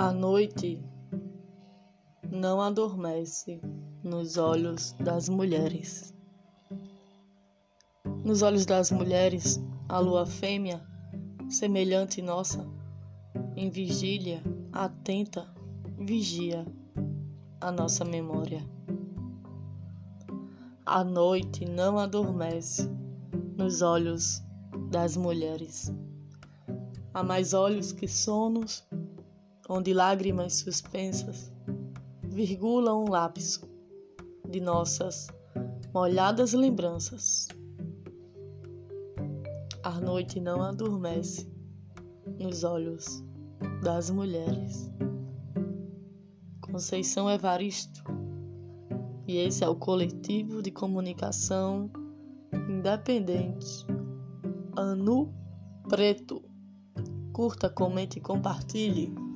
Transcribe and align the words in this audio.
A 0.00 0.14
noite 0.14 0.82
não 2.32 2.58
adormece 2.58 3.60
nos 4.02 4.38
olhos 4.38 4.92
das 4.92 5.28
mulheres. 5.28 6.14
Nos 8.24 8.40
olhos 8.40 8.64
das 8.64 8.90
mulheres, 8.90 9.62
a 9.90 9.98
lua 9.98 10.24
fêmea, 10.24 10.82
semelhante 11.50 12.22
nossa, 12.22 12.66
em 13.54 13.68
vigília, 13.68 14.42
atenta, 14.72 15.46
vigia 15.98 16.64
a 17.60 17.70
nossa 17.70 18.02
memória. 18.02 18.66
A 20.86 21.04
noite 21.04 21.66
não 21.66 21.98
adormece 21.98 22.88
nos 23.54 23.82
olhos 23.82 24.42
das 24.90 25.14
mulheres. 25.14 25.94
Há 27.12 27.22
mais 27.22 27.52
olhos 27.52 27.92
que 27.92 28.08
sonos 28.08 28.88
onde 29.72 29.94
lágrimas 29.94 30.54
suspensas 30.54 31.52
virgulam 32.24 33.04
um 33.04 33.08
lapso 33.08 33.70
de 34.48 34.60
nossas 34.60 35.28
molhadas 35.94 36.52
lembranças. 36.54 37.46
A 39.84 40.00
noite 40.00 40.40
não 40.40 40.60
adormece 40.60 41.48
nos 42.40 42.64
olhos 42.64 43.24
das 43.80 44.10
mulheres. 44.10 44.90
Conceição 46.60 47.30
Evaristo, 47.30 48.02
e 49.28 49.36
esse 49.36 49.62
é 49.62 49.68
o 49.68 49.76
coletivo 49.76 50.62
de 50.62 50.72
comunicação 50.72 51.88
independente 52.68 53.86
Anu 54.76 55.32
Preto. 55.88 56.42
Curta, 57.32 57.70
comente 57.70 58.18
e 58.18 58.20
compartilhe. 58.20 59.29